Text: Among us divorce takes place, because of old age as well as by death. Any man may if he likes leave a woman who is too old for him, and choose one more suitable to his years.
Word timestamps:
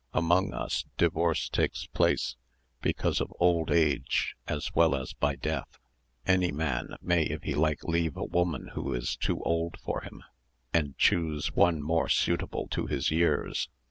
Among 0.15 0.51
us 0.51 0.85
divorce 0.97 1.47
takes 1.47 1.85
place, 1.85 2.35
because 2.81 3.21
of 3.21 3.31
old 3.39 3.69
age 3.69 4.35
as 4.47 4.73
well 4.73 4.95
as 4.95 5.13
by 5.13 5.35
death. 5.35 5.77
Any 6.25 6.51
man 6.51 6.95
may 7.03 7.21
if 7.25 7.43
he 7.43 7.53
likes 7.53 7.83
leave 7.83 8.17
a 8.17 8.23
woman 8.23 8.69
who 8.69 8.95
is 8.95 9.15
too 9.15 9.43
old 9.43 9.77
for 9.79 10.01
him, 10.01 10.23
and 10.73 10.97
choose 10.97 11.53
one 11.53 11.83
more 11.83 12.09
suitable 12.09 12.67
to 12.69 12.87
his 12.87 13.11
years. 13.11 13.69